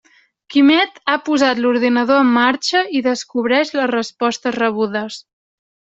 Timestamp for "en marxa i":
2.23-3.05